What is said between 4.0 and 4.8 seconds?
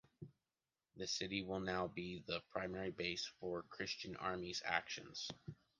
armies'